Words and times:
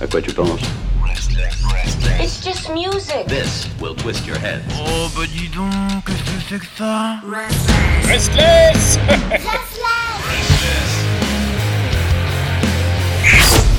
À 0.00 0.06
quoi 0.06 0.20
tu 0.20 0.32
penses 0.32 0.60
It's 2.20 2.44
just 2.44 2.68
music. 2.70 3.26
This 3.28 3.68
will 3.80 3.94
twist 3.94 4.26
your 4.26 4.36
head. 4.36 4.60
Oh 4.76 5.08
bah 5.16 5.22
dis 5.26 5.48
donc, 5.48 6.04
qu'est-ce 6.06 6.22
que 6.22 6.40
c'est 6.48 6.58
que 6.58 6.66
ça 6.76 7.20
Restless 8.08 8.98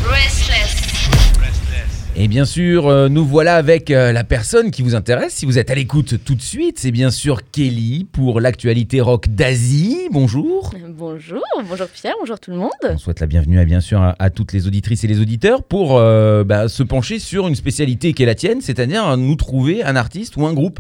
Restless. 0.08 0.76
Et 2.18 2.30
bien 2.30 2.46
sûr, 2.46 2.88
euh, 2.88 3.10
nous 3.10 3.26
voilà 3.26 3.56
avec 3.56 3.92
euh, 3.92 4.14
la 4.14 4.24
personne 4.24 4.72
qui 4.72 4.82
vous 4.84 4.96
intéresse. 4.96 5.34
Si 5.34 5.46
vous 5.46 5.60
êtes 5.60 5.70
à 5.70 5.76
l'écoute 5.76 6.24
tout 6.24 6.36
de 6.36 6.42
suite, 6.42 6.80
c'est 6.80 6.92
bien 6.92 7.12
sûr 7.12 7.42
Kelly 7.52 8.08
pour 8.10 8.40
l'actualité 8.40 9.02
rock 9.02 9.28
d'Asie. 9.28 10.08
Bonjour. 10.12 10.72
Bonjour, 10.98 11.44
bonjour 11.68 11.88
Pierre, 11.90 12.14
bonjour 12.22 12.40
tout 12.40 12.52
le 12.52 12.58
monde. 12.58 12.72
On 12.86 12.98
souhaite 12.98 13.20
la 13.20 13.28
bienvenue 13.28 13.60
à, 13.60 13.66
bien 13.66 13.82
sûr 13.82 14.02
à, 14.02 14.16
à 14.18 14.30
toutes 14.30 14.54
les 14.54 14.66
auditrices 14.66 15.04
et 15.04 15.08
les 15.08 15.20
auditeurs 15.20 15.62
pour 15.62 15.98
euh, 15.98 16.46
bah, 16.46 16.70
se 16.70 16.84
pencher 16.84 17.20
sur 17.20 17.50
une 17.50 17.56
spécialité 17.56 18.14
qui 18.14 18.24
est 18.24 18.26
la 18.26 18.34
tienne, 18.34 18.62
c'est-à-dire 18.62 19.18
nous 19.18 19.36
trouver 19.36 19.84
un 19.84 19.98
artiste 19.98 20.38
ou 20.38 20.46
un 20.46 20.54
groupe 20.54 20.80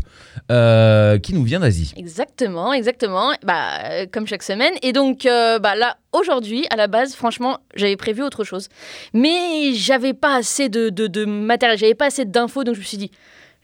euh, 0.51 1.19
qui 1.19 1.33
nous 1.33 1.43
vient 1.43 1.59
d'Asie. 1.59 1.93
Exactement, 1.97 2.71
exactement. 2.71 3.33
Bah, 3.43 3.89
euh, 3.91 4.05
comme 4.09 4.25
chaque 4.25 4.43
semaine. 4.43 4.71
Et 4.83 4.93
donc, 4.93 5.25
euh, 5.25 5.59
bah, 5.59 5.75
là, 5.75 5.97
aujourd'hui, 6.13 6.65
à 6.69 6.77
la 6.77 6.87
base, 6.87 7.13
franchement, 7.13 7.57
j'avais 7.75 7.97
prévu 7.97 8.23
autre 8.23 8.45
chose. 8.45 8.69
Mais 9.11 9.73
j'avais 9.73 10.13
pas 10.13 10.37
assez 10.37 10.69
de, 10.69 10.87
de, 10.87 11.07
de 11.07 11.25
matériel, 11.25 11.77
j'avais 11.77 11.93
pas 11.93 12.05
assez 12.05 12.23
d'infos, 12.23 12.63
donc 12.63 12.75
je 12.75 12.79
me 12.79 12.85
suis 12.85 12.97
dit, 12.97 13.11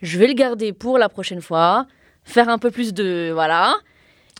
je 0.01 0.19
vais 0.19 0.27
le 0.27 0.33
garder 0.33 0.73
pour 0.73 0.97
la 0.97 1.07
prochaine 1.07 1.39
fois, 1.39 1.85
faire 2.25 2.49
un 2.49 2.57
peu 2.57 2.71
plus 2.71 2.93
de. 2.93 3.31
Voilà. 3.33 3.73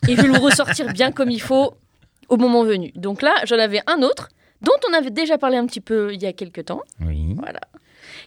Et 0.08 0.16
je 0.16 0.20
vais 0.20 0.28
le 0.28 0.38
ressortir 0.38 0.92
bien 0.92 1.10
comme 1.10 1.30
il 1.30 1.40
faut 1.40 1.74
au 2.32 2.38
moment 2.38 2.64
venu. 2.64 2.90
Donc 2.96 3.20
là, 3.20 3.34
j'en 3.44 3.58
avais 3.58 3.82
un 3.86 4.02
autre, 4.02 4.30
dont 4.62 4.72
on 4.88 4.94
avait 4.94 5.10
déjà 5.10 5.36
parlé 5.36 5.58
un 5.58 5.66
petit 5.66 5.82
peu 5.82 6.12
il 6.14 6.22
y 6.22 6.26
a 6.26 6.32
quelques 6.32 6.64
temps. 6.64 6.80
Oui. 7.04 7.36
Voilà. 7.38 7.60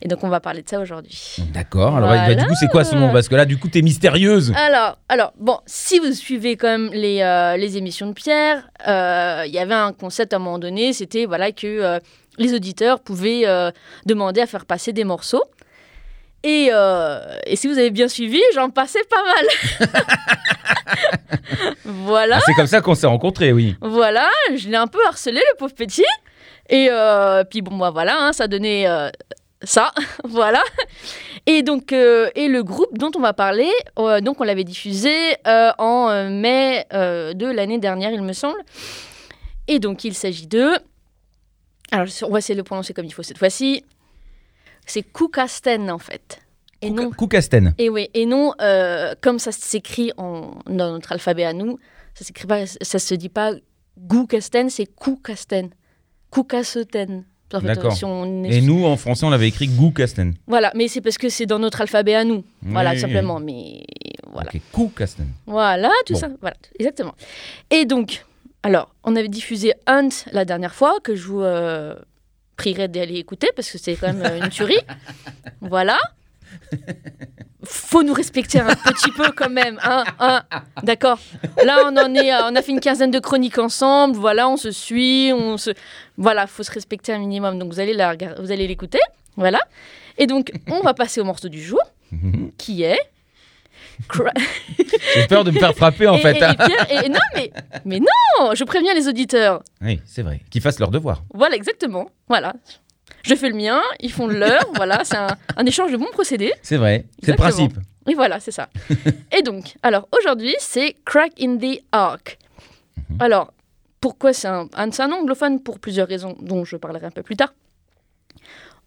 Et 0.01 0.07
donc, 0.07 0.23
on 0.23 0.29
va 0.29 0.39
parler 0.39 0.61
de 0.61 0.69
ça 0.69 0.79
aujourd'hui. 0.79 1.37
D'accord. 1.53 1.95
Alors, 1.95 2.09
Voilà. 2.09 2.27
bah, 2.27 2.35
du 2.35 2.45
coup, 2.45 2.53
c'est 2.59 2.67
quoi 2.67 2.83
ce 2.83 2.95
nom 2.95 3.11
Parce 3.11 3.27
que 3.29 3.35
là, 3.35 3.45
du 3.45 3.57
coup, 3.57 3.67
t'es 3.69 3.81
mystérieuse. 3.81 4.53
Alors, 4.55 4.97
alors, 5.09 5.33
bon, 5.39 5.57
si 5.65 5.99
vous 5.99 6.11
suivez 6.11 6.55
quand 6.57 6.67
même 6.67 6.89
les, 6.93 7.21
euh, 7.21 7.55
les 7.57 7.77
émissions 7.77 8.07
de 8.07 8.13
Pierre, 8.13 8.69
euh, 8.87 9.43
il 9.47 9.53
y 9.53 9.57
avait 9.59 9.73
un 9.73 9.93
concept 9.93 10.33
à 10.33 10.35
un 10.35 10.39
moment 10.39 10.59
donné, 10.59 10.91
c'était 10.93 11.25
voilà 11.25 11.51
que 11.51 11.65
euh, 11.65 11.99
les 12.37 12.53
auditeurs 12.53 12.99
pouvaient 12.99 13.45
demander 14.05 14.41
à 14.41 14.45
faire 14.45 14.65
passer 14.65 14.91
des 14.93 15.05
morceaux. 15.05 15.43
Et, 16.47 16.69
euh, 16.71 17.19
et 17.47 17.55
si 17.55 17.67
vous 17.67 17.79
avez 17.79 17.89
bien 17.89 18.07
suivi, 18.07 18.39
j'en 18.53 18.69
passais 18.69 19.01
pas 19.09 19.23
mal. 19.23 19.89
voilà, 21.85 22.37
Ah, 22.37 22.41
c'est 22.45 22.53
comme 22.53 22.67
ça 22.67 22.81
qu'on 22.81 22.93
s'est 22.93 23.07
rencontrés, 23.07 23.51
oui. 23.51 23.75
voilà, 23.81 24.29
je 24.55 24.69
l'ai 24.69 24.75
un 24.75 24.85
peu 24.85 24.99
harcelé, 25.07 25.39
le 25.39 25.57
pauvre 25.57 25.73
petit. 25.73 26.05
Et 26.69 26.87
euh, 26.91 27.43
puis 27.43 27.61
bon, 27.63 27.73
moi 27.73 27.89
voilà, 27.89 28.15
hein, 28.19 28.31
ça 28.31 28.47
donnait 28.47 28.87
euh, 28.87 29.09
ça, 29.63 29.91
voilà. 30.23 30.61
Et 31.47 31.63
donc, 31.63 31.91
et 31.91 32.47
le 32.47 32.61
groupe 32.63 32.95
dont 32.95 33.11
on 33.15 33.21
va 33.21 33.33
parler, 33.33 33.71
donc 34.21 34.39
on 34.39 34.43
l'avait 34.43 34.63
diffusé 34.63 35.15
en 35.45 36.29
mai 36.29 36.85
de 36.91 37.51
l'année 37.51 37.79
dernière, 37.79 38.11
il 38.11 38.21
me 38.21 38.33
semble. 38.33 38.57
Et 39.67 39.79
donc 39.79 40.03
il 40.03 40.13
s'agit 40.13 40.45
de, 40.45 40.73
alors 41.91 42.07
on 42.23 42.29
va 42.29 42.37
essayer 42.37 42.53
de 42.53 42.59
le 42.59 42.63
prononcer 42.63 42.93
comme 42.93 43.05
il 43.05 43.13
faut 43.13 43.23
cette 43.23 43.39
fois-ci. 43.39 43.83
C'est 44.85 45.03
Koukasten 45.03 45.89
en 45.91 45.99
fait. 45.99 46.41
Et 46.81 46.89
non, 46.89 47.09
Koukasten. 47.11 47.73
et 47.77 47.89
oui, 47.89 48.09
et 48.13 48.25
non 48.25 48.53
euh, 48.61 49.15
comme 49.21 49.39
ça 49.39 49.51
s'écrit 49.51 50.11
en 50.17 50.51
dans 50.67 50.91
notre 50.91 51.11
alphabet 51.13 51.43
à 51.45 51.53
nous, 51.53 51.79
ça 52.13 52.23
s'écrit 52.25 52.45
pas, 52.47 52.65
ça 52.67 52.99
se 52.99 53.15
dit 53.15 53.29
pas 53.29 53.53
Goukasten, 53.97 54.69
c'est 54.69 54.85
Koukasten, 54.85 55.69
Koukasten. 56.29 57.23
En 57.53 57.61
fait, 57.61 57.67
D'accord. 57.67 57.93
si 57.95 58.03
on 58.03 58.43
est 58.43 58.57
Et 58.57 58.61
nous, 58.61 58.83
en 58.85 58.97
français, 58.97 59.25
on 59.25 59.29
l'avait 59.29 59.47
écrit 59.47 59.67
Goukasten. 59.67 60.33
voilà, 60.47 60.71
mais 60.75 60.87
c'est 60.87 60.99
parce 60.99 61.17
que 61.17 61.29
c'est 61.29 61.45
dans 61.45 61.59
notre 61.59 61.79
alphabet 61.79 62.15
à 62.15 62.23
nous. 62.25 62.43
Voilà, 62.63 62.91
Oui. 62.91 62.99
simplement. 62.99 63.39
Mais 63.39 63.85
voilà. 64.33 64.51
Voilà, 65.45 65.89
tout 66.05 66.13
Bon. 66.13 66.19
ça. 66.19 66.29
Voilà, 66.41 66.55
exactement. 66.79 67.13
Et 67.69 67.85
donc, 67.85 68.25
alors, 68.63 68.93
on 69.03 69.15
avait 69.15 69.29
diffusé 69.29 69.73
Hunt 69.87 70.09
la 70.31 70.43
dernière 70.43 70.73
fois, 70.73 70.97
que 71.03 71.15
je 71.15 71.27
vous 71.27 71.41
euh, 71.41 71.95
prierai 72.55 72.87
d'aller 72.87 73.15
écouter, 73.15 73.49
parce 73.55 73.69
que 73.69 73.77
c'est 73.77 73.95
quand 73.95 74.13
même 74.13 74.23
euh, 74.25 74.43
une 74.43 74.49
tuerie. 74.49 74.79
voilà. 75.61 75.97
Faut 77.63 78.03
nous 78.03 78.13
respecter 78.13 78.59
un 78.59 78.75
petit 78.75 79.11
peu 79.11 79.31
quand 79.31 79.49
même, 79.49 79.79
hein, 79.83 80.03
hein. 80.19 80.43
D'accord. 80.83 81.17
Là, 81.63 81.79
on 81.85 81.97
en 81.97 82.13
est, 82.13 82.29
à- 82.29 82.47
on 82.47 82.55
a 82.55 82.61
fait 82.61 82.71
une 82.71 82.79
quinzaine 82.79 83.09
de 83.11 83.19
chroniques 83.19 83.57
ensemble. 83.57 84.15
Voilà, 84.17 84.47
on 84.47 84.55
se 84.57 84.69
suit, 84.71 85.31
on 85.33 85.57
se, 85.57 85.71
voilà, 86.17 86.45
faut 86.45 86.61
se 86.63 86.71
respecter 86.71 87.11
un 87.13 87.17
minimum. 87.17 87.57
Donc 87.57 87.71
vous 87.73 87.79
allez 87.79 87.93
la, 87.93 88.15
vous 88.39 88.51
allez 88.51 88.67
l'écouter, 88.67 88.99
voilà. 89.35 89.59
Et 90.17 90.27
donc, 90.27 90.51
on 90.69 90.81
va 90.81 90.93
passer 90.93 91.19
au 91.19 91.23
morceau 91.23 91.49
du 91.49 91.61
jour, 91.61 91.81
qui 92.57 92.83
est. 92.83 92.99
J'ai 95.15 95.27
peur 95.27 95.43
de 95.43 95.51
me 95.51 95.59
faire 95.59 95.73
frapper, 95.75 96.07
en 96.07 96.15
et, 96.15 96.21
fait. 96.21 96.37
et- 96.37 96.43
hein. 96.43 96.51
et 96.53 96.65
Pierre- 96.65 97.03
et- 97.05 97.09
non, 97.09 97.19
mais, 97.35 97.51
mais 97.85 97.99
non, 97.99 98.53
je 98.53 98.63
préviens 98.63 98.93
les 98.93 99.07
auditeurs. 99.07 99.61
Oui, 99.81 100.01
c'est 100.05 100.21
vrai. 100.21 100.41
Qu'ils 100.49 100.61
fassent 100.61 100.79
leur 100.79 100.91
devoir. 100.91 101.23
Voilà, 101.33 101.55
exactement. 101.55 102.09
Voilà. 102.27 102.53
Je 103.23 103.33
fais 103.35 103.49
le 103.49 103.55
mien, 103.55 103.81
ils 103.99 104.11
font 104.11 104.27
le 104.27 104.37
leur. 104.37 104.63
voilà, 104.75 105.03
c'est 105.03 105.17
un, 105.17 105.27
un 105.57 105.65
échange 105.65 105.91
de 105.91 105.97
bons 105.97 106.11
procédés. 106.11 106.53
C'est 106.61 106.77
vrai. 106.77 107.05
C'est 107.23 107.31
le 107.31 107.37
principe. 107.37 107.73
Et 108.07 108.13
voilà, 108.13 108.39
c'est 108.39 108.51
ça. 108.51 108.69
et 109.35 109.41
donc, 109.41 109.75
alors 109.81 110.07
aujourd'hui, 110.17 110.53
c'est 110.59 110.95
Crack 111.05 111.31
in 111.41 111.57
the 111.57 111.81
Ark. 111.91 112.37
Mhm. 113.09 113.17
Alors, 113.21 113.51
pourquoi 113.99 114.31
c'est 114.33 114.47
un, 114.47 114.67
un, 114.75 114.91
c'est 114.91 115.01
un 115.01 115.11
anglophone 115.11 115.59
Pour 115.63 115.79
plusieurs 115.79 116.07
raisons 116.07 116.35
dont 116.39 116.65
je 116.65 116.77
parlerai 116.77 117.07
un 117.07 117.11
peu 117.11 117.23
plus 117.23 117.35
tard. 117.35 117.53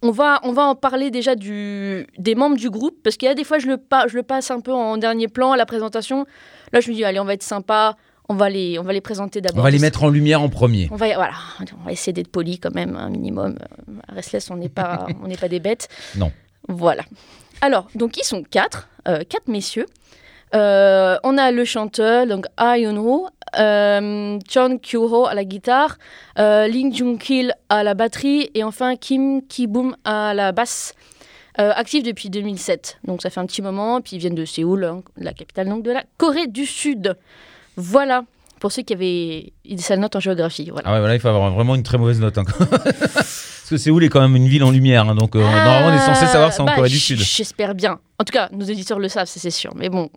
On 0.03 0.11
va, 0.13 0.39
on 0.45 0.53
va 0.53 0.63
en 0.63 0.75
parler 0.77 1.11
déjà 1.11 1.35
du, 1.35 2.07
des 2.19 2.35
membres 2.37 2.57
du 2.57 2.71
groupe, 2.71 2.97
parce 3.03 3.17
qu'il 3.17 3.27
y 3.27 3.31
a 3.31 3.35
des 3.35 3.43
fois, 3.45 3.59
je 3.59 3.67
le, 3.67 3.77
pa- 3.79 4.07
je 4.07 4.17
le 4.17 4.23
passe 4.23 4.51
un 4.53 4.61
peu 4.61 4.73
en 4.73 4.97
dernier 4.97 5.27
plan 5.27 5.51
à 5.53 5.57
la 5.57 5.67
présentation. 5.67 6.25
Là, 6.73 6.81
je 6.81 6.89
me 6.91 6.95
dis, 6.95 7.05
allez, 7.05 7.19
on 7.19 7.25
va 7.25 7.35
être 7.35 7.43
sympa, 7.43 7.97
on 8.29 8.35
va 8.35 8.49
les, 8.49 8.79
on 8.79 8.83
va 8.85 8.93
les 8.93 9.01
présenter 9.01 9.41
d'abord. 9.41 9.59
On 9.59 9.63
va 9.65 9.71
les 9.71 9.81
mettre 9.81 10.05
en 10.05 10.09
lumière 10.09 10.41
en 10.41 10.49
premier. 10.49 10.89
On 10.93 10.97
va, 10.97 11.13
voilà, 11.17 11.33
on 11.81 11.85
va 11.85 11.91
essayer 11.93 12.13
d'être 12.13 12.31
poli 12.31 12.61
quand 12.61 12.73
même, 12.75 12.95
un 12.95 13.09
minimum. 13.11 13.57
Euh, 13.61 13.93
À 14.07 14.13
Restless, 14.15 14.51
on 14.51 14.57
n'est 14.57 14.69
pas, 14.69 15.07
on 15.25 15.27
n'est 15.27 15.37
pas 15.37 15.49
des 15.49 15.59
bêtes. 15.61 15.89
Non. 16.17 16.31
Voilà. 16.69 17.03
Alors, 17.61 17.89
donc 17.97 18.17
ils 18.19 18.25
sont 18.25 18.45
quatre, 18.45 18.89
euh, 19.09 19.23
quatre 19.29 19.49
messieurs. 19.49 19.87
Euh, 20.55 21.17
on 21.25 21.37
a 21.39 21.51
le 21.51 21.65
chanteur, 21.65 22.27
donc 22.27 22.47
Ah 22.57 22.79
Yun-ho, 22.79 23.29
euh, 23.59 24.39
Chon 24.51 24.79
Kyu-ho 24.83 25.27
à 25.27 25.35
la 25.35 25.45
guitare, 25.45 25.97
euh, 26.39 26.67
Ling 26.67 26.95
Jung-kil 26.95 27.53
à 27.69 27.83
la 27.83 27.95
batterie 27.95 28.51
et 28.55 28.65
enfin 28.65 28.97
Kim 28.97 29.43
Ki-boom 29.47 29.95
à 30.05 30.33
la 30.35 30.53
basse. 30.53 30.95
Euh, 31.61 31.73
actifs 31.75 32.05
depuis 32.05 32.31
2007, 32.31 32.99
donc 33.05 33.21
ça 33.21 33.31
fait 33.31 33.41
un 33.41 33.47
petit 33.47 33.63
moment. 33.63 34.01
Puis 34.01 34.17
ils 34.17 34.19
viennent 34.21 34.35
de 34.37 34.45
Séoul, 34.45 34.85
hein, 34.85 35.03
la 35.17 35.33
capitale 35.33 35.69
donc 35.69 35.83
de 35.83 35.91
la 35.91 36.05
Corée 36.17 36.47
du 36.47 36.65
Sud. 36.67 37.17
Voilà. 37.77 38.23
Pour 38.61 38.73
ceux 38.73 38.83
qui 38.83 38.93
avaient 38.93 39.53
des 39.65 39.77
sales 39.79 40.01
notes 40.01 40.17
en 40.17 40.21
géographie, 40.21 40.69
voilà. 40.71 40.89
Ah 40.89 40.93
ouais, 40.95 40.99
voilà, 41.01 41.15
il 41.15 41.21
faut 41.21 41.29
avoir 41.29 41.51
vraiment 41.53 41.75
une 41.77 41.83
très 41.85 41.97
mauvaise 41.99 42.21
note. 42.21 42.39
hein. 42.39 42.45
Parce 42.59 43.67
que 43.71 43.77
Séoul 43.77 44.03
est 44.05 44.09
quand 44.09 44.21
même 44.21 44.35
une 44.35 44.49
ville 44.49 44.65
en 44.65 44.71
lumière. 44.71 45.09
hein, 45.09 45.15
donc, 45.15 45.37
euh, 45.37 45.41
normalement, 45.41 45.89
on 45.89 45.95
est 45.95 45.99
censé 46.07 46.27
savoir 46.27 46.53
c'est 46.53 46.61
en 46.63 46.65
bah, 46.65 46.75
Corée 46.75 46.89
du 46.89 46.95
j- 46.97 47.01
Sud. 47.01 47.19
J'espère 47.21 47.75
bien. 47.75 48.01
En 48.19 48.25
tout 48.25 48.33
cas, 48.33 48.49
nos 48.53 48.65
éditeurs 48.65 48.99
le 48.99 49.09
savent, 49.09 49.29
ça, 49.29 49.39
c'est 49.39 49.51
sûr. 49.51 49.73
Mais 49.77 49.89
bon, 49.91 50.11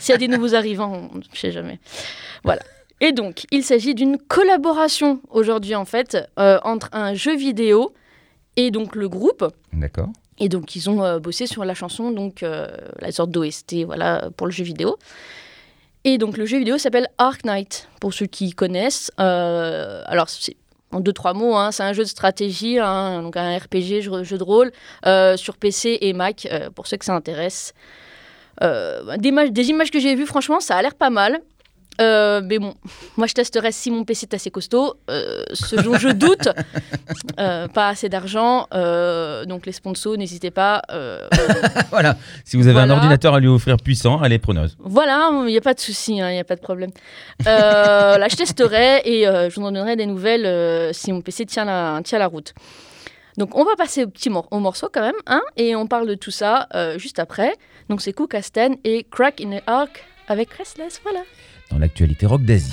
s'il 0.00 0.12
y 0.12 0.14
a 0.14 0.18
des 0.18 0.28
nouveaux 0.28 0.54
arrivants, 0.54 1.10
on 1.12 1.18
ne 1.18 1.22
sait 1.32 1.52
jamais. 1.52 1.78
Voilà. 2.42 2.62
Et 3.00 3.12
donc, 3.12 3.44
il 3.50 3.64
s'agit 3.64 3.94
d'une 3.94 4.18
collaboration 4.18 5.20
aujourd'hui, 5.30 5.74
en 5.74 5.84
fait, 5.84 6.16
euh, 6.38 6.58
entre 6.62 6.88
un 6.92 7.14
jeu 7.14 7.36
vidéo 7.36 7.92
et 8.56 8.70
donc 8.70 8.94
le 8.94 9.08
groupe. 9.08 9.44
D'accord. 9.72 10.08
Et 10.38 10.48
donc, 10.48 10.74
ils 10.76 10.88
ont 10.90 11.02
euh, 11.04 11.18
bossé 11.18 11.46
sur 11.46 11.64
la 11.64 11.74
chanson, 11.74 12.10
donc 12.10 12.42
euh, 12.42 12.68
la 13.00 13.12
sorte 13.12 13.30
d'OST, 13.30 13.84
voilà, 13.84 14.30
pour 14.36 14.46
le 14.46 14.52
jeu 14.52 14.64
vidéo. 14.64 14.96
Et 16.04 16.18
donc, 16.18 16.36
le 16.36 16.46
jeu 16.46 16.58
vidéo 16.58 16.78
s'appelle 16.78 17.08
Ark 17.18 17.44
Knight, 17.44 17.88
pour 18.00 18.12
ceux 18.12 18.26
qui 18.26 18.52
connaissent. 18.52 19.10
Alors, 19.16 20.28
c'est 20.28 20.56
en 20.94 21.00
deux, 21.00 21.12
trois 21.12 21.34
mots, 21.34 21.56
hein, 21.56 21.72
c'est 21.72 21.82
un 21.82 21.92
jeu 21.92 22.04
de 22.04 22.08
stratégie, 22.08 22.78
hein, 22.78 23.22
donc 23.22 23.36
un 23.36 23.58
RPG, 23.58 24.00
jeu, 24.00 24.22
jeu 24.22 24.38
de 24.38 24.44
rôle, 24.44 24.70
euh, 25.06 25.36
sur 25.36 25.56
PC 25.56 25.98
et 26.00 26.12
Mac, 26.12 26.46
euh, 26.50 26.70
pour 26.70 26.86
ceux 26.86 26.96
que 26.96 27.04
ça 27.04 27.14
intéresse. 27.14 27.74
Euh, 28.62 29.16
des, 29.16 29.28
images, 29.28 29.52
des 29.52 29.68
images 29.70 29.90
que 29.90 29.98
j'ai 29.98 30.14
vues, 30.14 30.26
franchement, 30.26 30.60
ça 30.60 30.76
a 30.76 30.82
l'air 30.82 30.94
pas 30.94 31.10
mal. 31.10 31.40
Euh, 32.00 32.40
mais 32.44 32.58
bon, 32.58 32.74
moi 33.16 33.26
je 33.26 33.34
testerai 33.34 33.70
si 33.72 33.90
mon 33.90 34.04
PC 34.04 34.26
est 34.30 34.34
assez 34.34 34.50
costaud. 34.50 34.94
Euh, 35.10 35.44
ce 35.52 35.76
dont 35.76 35.96
je 35.96 36.08
doute, 36.08 36.48
euh, 37.38 37.68
pas 37.68 37.88
assez 37.88 38.08
d'argent. 38.08 38.66
donc 39.46 39.66
les 39.66 39.72
sponsors, 39.72 40.16
n'hésitez 40.16 40.50
pas. 40.50 40.82
voilà. 41.90 42.16
Si 42.44 42.56
vous 42.56 42.68
avez 42.68 42.80
un 42.80 42.90
ordinateur 42.90 43.34
à 43.34 43.40
lui 43.40 43.48
offrir 43.48 43.76
puissant, 43.76 44.20
allez, 44.20 44.38
preneuse. 44.38 44.76
voilà, 44.80 45.30
il 45.32 45.46
n'y 45.46 45.56
a 45.56 45.60
pas 45.60 45.74
de 45.74 45.80
souci, 45.80 46.16
il 46.16 46.24
n'y 46.24 46.38
a 46.38 46.44
pas 46.44 46.56
de 46.56 46.60
problème. 46.60 46.90
Là, 47.44 48.26
je 48.28 48.36
testerai 48.36 49.02
et 49.04 49.24
je 49.24 49.54
vous 49.54 49.66
en 49.66 49.72
donnerai 49.72 49.96
des 49.96 50.06
nouvelles 50.06 50.92
si 50.94 51.12
mon 51.12 51.20
PC 51.20 51.46
tient 51.46 51.64
la, 51.64 52.00
tient 52.04 52.18
la 52.18 52.26
route. 52.26 52.54
Donc, 53.36 53.56
on 53.56 53.64
va 53.64 53.74
passer 53.76 54.04
au 54.04 54.08
petit 54.08 54.30
mor- 54.30 54.46
au 54.52 54.60
morceau 54.60 54.88
quand 54.92 55.00
même, 55.00 55.14
hein, 55.26 55.42
et 55.56 55.74
on 55.74 55.88
parle 55.88 56.06
de 56.06 56.14
tout 56.14 56.30
ça 56.30 56.68
juste 56.96 57.18
après. 57.18 57.54
Donc, 57.88 58.00
c'est 58.00 58.12
Cook 58.12 58.34
Aston 58.34 58.76
et 58.84 59.04
Crack 59.10 59.40
in 59.40 59.58
the 59.58 59.62
Ark 59.66 60.04
avec 60.28 60.52
Restless, 60.52 61.00
voilà. 61.02 61.20
Dans 61.70 61.78
l'actualité 61.78 62.26
rock 62.26 62.42
d'Asie. 62.42 62.72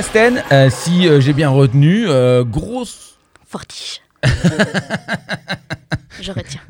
Koukasten, 0.00 0.42
euh, 0.52 0.68
si 0.68 1.08
euh, 1.08 1.20
j'ai 1.22 1.32
bien 1.32 1.48
retenu, 1.48 2.04
euh, 2.06 2.44
grosse 2.44 3.14
Fortiche. 3.48 4.02
Je 6.20 6.32
retiens. 6.32 6.60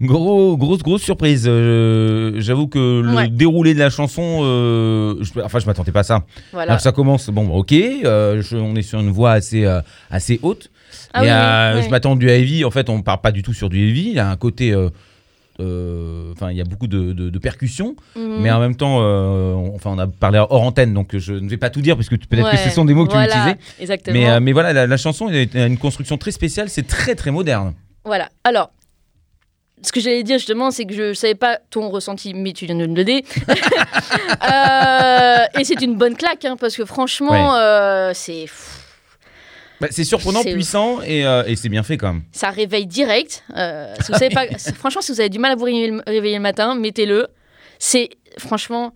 Gros, 0.00 0.56
grosse, 0.56 0.78
grosse 0.82 1.02
surprise. 1.02 1.44
Euh, 1.46 2.32
J'avoue 2.38 2.66
que 2.66 3.02
le 3.04 3.14
Ouais. 3.14 3.28
déroulé 3.28 3.74
de 3.74 3.78
la 3.78 3.90
chanson, 3.90 4.40
euh, 4.42 5.16
je, 5.20 5.38
enfin, 5.42 5.58
je 5.58 5.66
m'attendais 5.66 5.92
pas 5.92 6.00
à 6.00 6.04
ça. 6.04 6.22
Voilà. 6.54 6.72
Alors, 6.72 6.80
ça 6.80 6.92
commence, 6.92 7.28
bon, 7.28 7.50
ok, 7.54 7.72
euh, 7.72 8.40
je- 8.40 8.56
on 8.56 8.74
est 8.74 8.80
sur 8.82 8.98
une 9.00 9.10
voix 9.10 9.32
assez, 9.32 9.66
euh, 9.66 9.82
assez 10.10 10.40
haute. 10.42 10.70
Ah 11.12 11.20
et 11.20 11.26
oui, 11.26 11.30
euh, 11.30 11.76
oui, 11.76 11.82
je 11.84 11.90
m'attends 11.90 12.16
du 12.16 12.30
heavy. 12.30 12.64
En 12.64 12.70
fait, 12.70 12.88
on 12.88 13.02
part 13.02 13.20
pas 13.20 13.32
du 13.32 13.42
tout 13.42 13.52
sur 13.52 13.68
du 13.68 13.86
heavy. 13.86 14.08
Il 14.08 14.14
y 14.14 14.18
a 14.18 14.30
un 14.30 14.36
côté, 14.36 14.72
euh, 14.72 14.88
enfin, 15.58 16.50
il 16.50 16.56
y 16.56 16.60
a 16.60 16.64
beaucoup 16.64 16.86
de, 16.86 17.12
de- 17.12 17.30
de 17.30 17.38
percussions, 17.38 17.96
Mhm. 18.14 18.40
mais 18.40 18.50
en 18.50 18.60
même 18.60 18.76
temps, 18.76 18.98
euh, 19.00 19.52
on- 19.54 19.74
enfin, 19.74 19.90
on 19.94 19.98
a 19.98 20.06
parlé 20.06 20.38
hors 20.38 20.62
antenne, 20.62 20.92
donc 20.94 21.16
je 21.16 21.32
ne 21.32 21.48
vais 21.48 21.56
pas 21.56 21.70
tout 21.70 21.80
dire 21.80 21.96
parce 21.96 22.08
que 22.08 22.14
peut-être 22.16 22.50
que 22.50 22.56
Ouais, 22.56 22.68
ce 22.68 22.70
sont 22.70 22.84
des 22.84 22.94
mots 22.94 23.06
que 23.06 23.12
voilà, 23.12 23.26
tu 23.32 23.38
utilisais. 23.38 23.58
Exactement. 23.80 24.18
Mais, 24.18 24.28
euh, 24.30 24.40
mais 24.40 24.52
voilà, 24.52 24.72
la, 24.72 24.86
la 24.86 24.96
chanson 24.96 25.28
a 25.28 25.66
une 25.66 25.78
construction 25.78 26.18
très 26.18 26.30
spéciale. 26.32 26.68
C'est 26.68 26.86
très, 26.86 27.14
très 27.14 27.30
moderne. 27.30 27.74
Voilà. 28.04 28.28
Alors, 28.44 28.70
ce 29.82 29.92
que 29.92 30.00
j'allais 30.00 30.22
dire 30.22 30.38
justement, 30.38 30.70
c'est 30.70 30.84
que 30.86 30.94
je 30.94 31.12
savais 31.14 31.34
pas 31.34 31.58
ton 31.70 31.88
ressenti, 31.90 32.32
mais 32.34 32.52
tu 32.52 32.66
viens 32.66 32.74
de 32.76 32.86
me 32.86 32.94
le. 32.94 33.04
Euh, 34.48 35.60
et 35.60 35.64
c'est 35.64 35.80
une 35.82 35.96
bonne 35.96 36.16
claque, 36.16 36.44
hein, 36.44 36.56
parce 36.58 36.76
que 36.76 36.84
franchement, 36.84 37.54
euh, 37.56 38.12
c'est 38.14 38.46
Bah, 39.80 39.88
c'est 39.90 40.04
surprenant, 40.04 40.40
C'est- 40.42 40.52
puissant 40.52 41.02
et, 41.02 41.26
euh, 41.26 41.44
et 41.46 41.54
c'est 41.56 41.68
bien 41.68 41.82
fait 41.82 41.96
quand 41.98 42.12
même. 42.12 42.22
ça 42.32 42.50
réveille 42.50 42.86
direct. 42.86 43.44
Euh, 43.56 43.94
si 44.00 44.12
vous 44.12 44.18
savez 44.18 44.34
pas, 44.34 44.46
franchement, 44.76 45.02
si 45.02 45.12
vous 45.12 45.20
avez 45.20 45.28
du 45.28 45.38
mal 45.38 45.52
à 45.52 45.54
vous 45.54 45.64
réveiller 45.64 45.88
le, 45.90 46.02
réveiller 46.06 46.36
le 46.36 46.42
matin, 46.42 46.74
mettez-le. 46.74 47.26
C'est 47.78 48.08
franchement, 48.38 48.92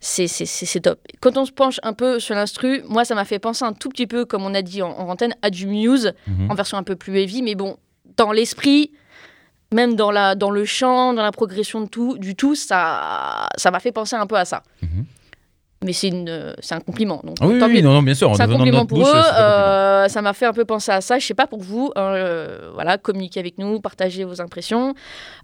c'est 0.00 0.26
c'est- 0.28 0.46
c'est- 0.46 0.64
c'est 0.66 0.80
top. 0.80 0.98
Quand 1.20 1.36
on 1.36 1.44
se 1.44 1.52
penche 1.52 1.78
un 1.82 1.92
peu 1.92 2.20
sur 2.20 2.34
l'instru, 2.34 2.82
moi, 2.88 3.04
ça 3.04 3.14
m'a 3.14 3.24
fait 3.24 3.38
penser 3.38 3.64
un 3.64 3.72
tout 3.72 3.88
petit 3.90 4.06
peu, 4.06 4.24
comme 4.24 4.44
on 4.44 4.54
a 4.54 4.62
dit 4.62 4.80
en, 4.82 4.90
en 4.90 5.08
antenne, 5.10 5.34
à 5.42 5.50
du 5.50 5.66
Muse, 5.66 6.14
Mhm. 6.26 6.50
en 6.50 6.54
version 6.54 6.78
un 6.78 6.82
peu 6.84 6.96
plus 6.96 7.18
heavy, 7.18 7.42
mais 7.42 7.54
bon, 7.54 7.76
dans 8.16 8.32
l'esprit, 8.32 8.92
même 9.74 9.94
dans, 9.96 10.10
la, 10.10 10.34
dans 10.34 10.50
le 10.50 10.64
chant, 10.64 11.12
dans 11.12 11.22
la 11.22 11.32
progression 11.32 11.82
de 11.82 11.86
tout, 11.88 12.16
du 12.16 12.34
tout, 12.34 12.54
ça 12.54 13.48
ça 13.58 13.70
m'a 13.70 13.80
fait 13.80 13.92
penser 13.92 14.16
un 14.16 14.26
peu 14.26 14.36
à 14.36 14.44
ça. 14.46 14.62
Mhm. 14.82 15.04
Mais 15.84 15.92
c'est 15.92 16.08
une- 16.08 16.54
c'est 16.58 16.74
un 16.74 16.80
compliment. 16.80 17.20
Donc, 17.22 17.36
Ah 17.40 17.46
oui, 17.46 17.58
tant 17.60 17.66
oui, 17.66 17.82
non, 17.82 17.92
non, 17.92 18.02
bien 18.02 18.14
sûr. 18.14 18.34
C'est 18.34 18.42
un 18.42 18.48
compliment 18.48 18.84
pour 18.84 18.98
bouche, 18.98 19.08
eux. 19.08 19.34
euh, 19.38 20.08
ça 20.08 20.22
m'a 20.22 20.32
fait 20.32 20.46
un 20.46 20.52
peu 20.52 20.64
penser 20.64 20.90
à 20.90 21.00
ça. 21.00 21.18
Je 21.20 21.26
sais 21.26 21.34
pas 21.34 21.46
pour 21.46 21.60
vous. 21.62 21.92
hein, 21.94 22.14
euh, 22.14 22.70
voilà, 22.74 22.98
communiquez 22.98 23.38
avec 23.38 23.58
nous, 23.58 23.80
partagez 23.80 24.24
vos 24.24 24.40
impressions. 24.40 24.94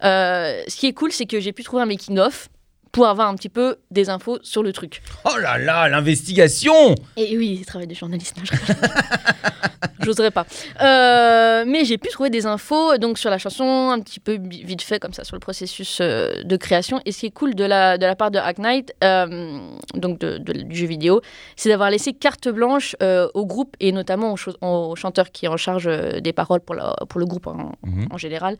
Euh, 0.03 0.61
ce 0.67 0.75
qui 0.77 0.87
est 0.89 0.93
cool, 0.93 1.13
c'est 1.13 1.27
que 1.27 1.39
j'ai 1.39 1.53
pu 1.53 1.63
trouver 1.63 1.83
un 1.83 1.87
making 1.87 2.19
of 2.19 2.49
pour 2.95 3.07
avoir 3.09 3.29
un 3.29 3.35
petit 3.35 3.49
peu 3.49 3.77
des 3.91 4.09
infos 4.09 4.39
sur 4.43 4.63
le 4.63 4.73
truc. 4.73 5.03
Oh 5.25 5.37
là 5.39 5.59
là, 5.59 5.89
l'investigation 5.89 6.95
Et 7.17 7.37
oui, 7.37 7.63
travail 7.67 7.89
de 7.89 7.95
journaliste. 7.95 8.37
non. 8.39 8.45
J'oserais 10.05 10.31
pas. 10.31 10.45
Euh, 10.83 11.65
mais 11.67 11.85
j'ai 11.85 11.99
pu 11.99 12.09
trouver 12.09 12.29
des 12.31 12.47
infos 12.47 12.99
donc 12.99 13.19
sur 13.19 13.31
la 13.31 13.39
chanson, 13.39 13.91
un 13.91 14.01
petit 14.01 14.21
peu 14.21 14.39
vite 14.41 14.83
fait 14.83 15.01
comme 15.01 15.13
ça 15.15 15.25
sur 15.25 15.35
le 15.35 15.41
processus 15.41 15.99
euh, 16.01 16.43
de 16.45 16.57
création. 16.57 17.01
Et 17.07 17.13
ce 17.13 17.21
qui 17.21 17.27
est 17.27 17.31
cool 17.31 17.55
de 17.55 17.65
la, 17.65 17.97
de 17.99 18.05
la 18.07 18.15
part 18.15 18.31
de 18.31 18.39
Hack 18.39 18.59
Knight, 18.59 18.95
euh, 19.03 19.59
donc 19.95 20.19
de- 20.21 20.39
de- 20.39 20.53
du 20.63 20.77
jeu 20.77 20.87
vidéo, 20.87 21.21
c'est 21.57 21.71
d'avoir 21.71 21.91
laissé 21.91 22.13
carte 22.13 22.49
blanche 22.49 22.95
au 23.35 23.47
groupe 23.47 23.77
et 23.81 23.93
notamment 23.93 24.35
au, 24.61 24.95
chanteur 24.95 25.31
qui 25.33 25.47
est 25.47 25.49
en 25.49 25.57
charge 25.57 25.89
des 26.21 26.33
paroles 26.33 26.61
pour, 26.61 26.75
la- 26.75 26.95
pour 27.09 27.19
le 27.19 27.27
groupe 27.27 27.47
en, 27.47 27.73
Mhm. 27.83 28.09
en 28.11 28.19
général. 28.19 28.57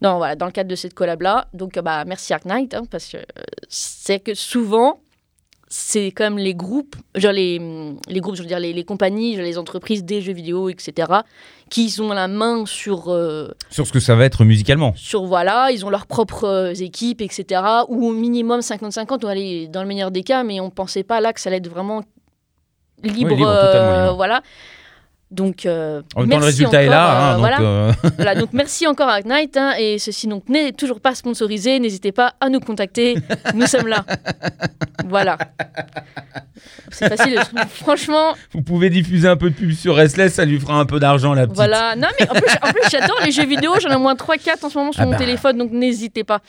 Dans, 0.00 0.18
voilà, 0.18 0.36
dans 0.36 0.46
le 0.46 0.52
cadre 0.52 0.70
de 0.70 0.76
cette 0.76 0.94
collab-là. 0.94 1.48
Donc, 1.54 1.76
euh, 1.76 1.82
bah, 1.82 2.04
merci 2.04 2.32
Ark 2.32 2.44
Knight, 2.44 2.74
hein, 2.74 2.82
parce 2.90 3.08
que 3.08 3.16
euh, 3.16 3.42
c'est 3.68 4.20
que 4.20 4.34
souvent, 4.34 5.00
c'est 5.68 6.12
comme 6.12 6.38
les 6.38 6.54
groupes, 6.54 6.96
genre 7.14 7.32
les, 7.32 7.58
hum, 7.58 7.98
les 8.08 8.20
groupes, 8.20 8.36
je 8.36 8.42
veux 8.42 8.48
dire 8.48 8.60
les, 8.60 8.72
les 8.72 8.84
compagnies, 8.84 9.34
genre 9.34 9.44
les 9.44 9.58
entreprises 9.58 10.04
des 10.04 10.20
jeux 10.20 10.32
vidéo, 10.32 10.68
etc., 10.68 11.12
qui 11.68 11.94
ont 12.00 12.12
la 12.12 12.28
main 12.28 12.64
sur, 12.64 13.12
euh, 13.12 13.48
Sur 13.70 13.86
ce 13.86 13.92
que 13.92 14.00
ça 14.00 14.14
va 14.14 14.24
être 14.24 14.44
musicalement. 14.44 14.94
sur 14.96 15.24
voilà, 15.26 15.70
ils 15.70 15.84
ont 15.84 15.90
leurs 15.90 16.06
propres 16.06 16.72
équipes, 16.80 17.20
etc., 17.20 17.62
ou 17.88 18.08
au 18.08 18.12
minimum 18.12 18.60
50-50, 18.60 19.24
ou 19.24 19.28
aller 19.28 19.68
dans 19.68 19.82
le 19.82 19.88
meilleur 19.88 20.10
des 20.10 20.22
cas, 20.22 20.42
mais 20.42 20.60
on 20.60 20.70
pensait 20.70 21.04
pas 21.04 21.20
là 21.20 21.32
que 21.32 21.40
ça 21.40 21.50
allait 21.50 21.58
être 21.58 21.68
vraiment 21.68 22.02
libre, 23.02 23.30
libre, 23.30 23.48
euh, 23.48 23.66
totalement 23.66 24.02
libre. 24.04 24.16
voilà. 24.16 24.42
Donc, 25.30 25.66
euh, 25.66 26.00
En 26.14 26.20
même 26.20 26.30
temps, 26.30 26.38
le 26.38 26.46
résultat 26.46 26.82
est 26.82 26.88
là. 26.88 27.32
hein, 27.32 27.34
euh, 27.34 27.38
voilà. 27.38 27.60
euh, 27.60 27.92
Voilà, 28.16 28.34
donc 28.34 28.50
merci 28.54 28.86
encore 28.86 29.08
à 29.10 29.20
Knight. 29.20 29.56
hein, 29.58 29.74
et 29.78 29.98
ceci 29.98 30.26
donc 30.26 30.48
n'est 30.48 30.72
toujours 30.72 31.00
pas 31.00 31.14
sponsorisé. 31.14 31.78
N'hésitez 31.80 32.12
pas 32.12 32.32
à 32.40 32.48
nous 32.48 32.60
contacter. 32.60 33.16
Nous 33.54 33.66
sommes 33.66 33.88
là. 33.88 34.04
Voilà. 35.06 35.38
C'est 36.90 37.08
facile. 37.08 37.38
Franchement, 37.70 38.34
vous 38.52 38.62
pouvez 38.62 38.90
diffuser 38.90 39.28
un 39.28 39.36
peu 39.36 39.48
de 39.50 39.54
pub 39.54 39.72
sur 39.72 39.94
Restless, 39.96 40.34
ça 40.34 40.44
lui 40.44 40.58
fera 40.58 40.74
un 40.78 40.84
peu 40.86 40.98
d'argent, 40.98 41.32
la 41.34 41.42
petite. 41.42 41.56
voilà. 41.56 41.94
Non, 41.96 42.08
mais 42.18 42.28
en 42.28 42.34
plus, 42.34 42.52
en 42.62 42.68
plus, 42.72 42.82
j'adore 42.90 43.16
les 43.24 43.30
jeux 43.30 43.46
vidéo. 43.46 43.72
J'en 43.80 43.90
ai 43.90 43.94
au 43.94 44.00
moins 44.00 44.14
3-4 44.14 44.64
en 44.64 44.68
ce 44.70 44.76
moment 44.78 44.92
sur 44.92 45.02
Ah 45.02 45.06
mon 45.06 45.12
bah. 45.12 45.16
téléphone. 45.18 45.56
Donc 45.56 45.70
n'hésitez 45.72 46.24
pas. 46.24 46.40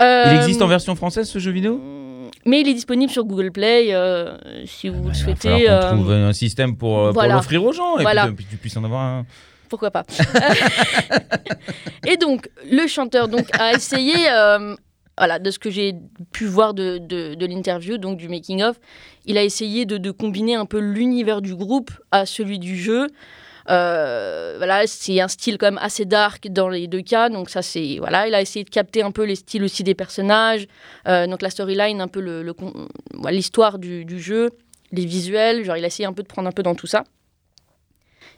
Il 0.00 0.04
Euh, 0.04 0.36
existe 0.42 0.60
en 0.62 0.66
version 0.66 0.94
française 0.96 1.28
ce 1.28 1.38
jeu 1.38 1.52
vidéo? 1.52 1.80
Mais 2.46 2.60
il 2.60 2.68
est 2.68 2.74
disponible 2.74 3.10
sur 3.12 3.24
Google 3.24 3.50
Play 3.52 3.92
euh, 3.92 4.36
si 4.66 4.88
vous 4.88 5.02
Bah, 5.02 5.10
le 5.12 5.14
Il 5.18 5.18
va 5.18 5.24
souhaitez. 5.24 5.48
falloir 5.66 5.80
qu'on 5.80 5.86
euh, 5.86 5.90
trouve 5.96 6.12
un 6.12 6.32
système 6.32 6.76
pour, 6.76 6.98
euh, 6.98 7.04
pour 7.06 7.14
voilà. 7.14 7.34
l'offrir 7.34 7.62
aux 7.64 7.72
gens 7.72 7.98
et 7.98 8.02
Voilà. 8.02 8.26
puis, 8.26 8.34
puis 8.36 8.46
tu 8.50 8.56
puisses 8.56 8.76
en 8.76 8.84
avoir 8.84 9.02
un. 9.02 9.26
pourquoi 9.68 9.90
pas. 9.90 10.04
et 12.06 12.16
donc, 12.16 12.48
le 12.70 12.86
chanteur 12.86 13.28
donc, 13.28 13.46
a 13.58 13.72
essayé, 13.72 14.14
euh, 14.30 14.74
voilà, 15.18 15.38
de 15.38 15.50
ce 15.50 15.58
que 15.58 15.70
j'ai 15.70 15.94
pu 16.32 16.46
voir 16.46 16.74
de, 16.74 16.98
de, 16.98 17.34
de 17.34 17.46
l'interview, 17.46 17.98
donc 17.98 18.16
du 18.18 18.28
making-of, 18.28 18.78
il 19.24 19.38
a 19.38 19.42
essayé 19.42 19.86
de, 19.86 19.96
de 19.98 20.10
combiner 20.10 20.54
un 20.54 20.66
peu 20.66 20.78
l'univers 20.78 21.42
du 21.42 21.54
groupe 21.54 21.90
à 22.10 22.26
celui 22.26 22.58
du 22.58 22.76
jeu. 22.76 23.08
Euh, 23.68 24.54
voilà, 24.58 24.86
c'est 24.86 25.20
un 25.20 25.28
style 25.28 25.58
quand 25.58 25.66
même 25.66 25.78
assez 25.82 26.04
dark 26.04 26.48
dans 26.48 26.68
les 26.68 26.86
deux 26.86 27.02
cas, 27.02 27.28
donc 27.28 27.50
ça 27.50 27.62
c'est 27.62 27.96
voilà, 27.98 28.28
il 28.28 28.34
a 28.34 28.40
essayé 28.40 28.64
de 28.64 28.70
capter 28.70 29.02
un 29.02 29.10
peu 29.10 29.24
les 29.24 29.34
styles 29.34 29.64
aussi 29.64 29.82
des 29.82 29.94
personnages, 29.94 30.68
euh, 31.08 31.26
donc 31.26 31.42
la 31.42 31.50
storyline, 31.50 32.00
un 32.00 32.06
peu 32.08 32.20
le, 32.20 32.42
le 32.44 32.54
l'histoire 33.30 33.78
du, 33.80 34.04
du 34.04 34.20
jeu, 34.20 34.50
les 34.92 35.04
visuels, 35.04 35.64
genre 35.64 35.76
il 35.76 35.82
a 35.84 35.88
essayé 35.88 36.06
un 36.06 36.12
peu 36.12 36.22
de 36.22 36.28
prendre 36.28 36.48
un 36.48 36.52
peu 36.52 36.62
dans 36.62 36.76
tout 36.76 36.86
ça. 36.86 37.02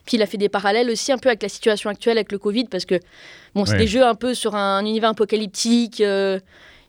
Puis 0.05 0.17
il 0.17 0.23
a 0.23 0.25
fait 0.25 0.37
des 0.37 0.49
parallèles 0.49 0.89
aussi 0.89 1.11
un 1.11 1.17
peu 1.19 1.29
avec 1.29 1.43
la 1.43 1.49
situation 1.49 1.89
actuelle 1.91 2.17
avec 2.17 2.31
le 2.31 2.39
Covid, 2.39 2.65
parce 2.65 2.85
que 2.85 2.99
bon, 3.53 3.65
c'est 3.65 3.73
Ouais. 3.73 3.77
des 3.79 3.87
jeux 3.87 4.03
un 4.03 4.15
peu 4.15 4.33
sur 4.33 4.55
un 4.55 4.81
univers 4.83 5.11
apocalyptique. 5.11 6.01
euh, 6.01 6.39